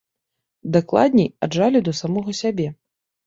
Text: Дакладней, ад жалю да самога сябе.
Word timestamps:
Дакладней, 0.77 1.29
ад 1.47 1.51
жалю 1.59 1.79
да 1.87 1.93
самога 2.01 2.35
сябе. 2.41 2.67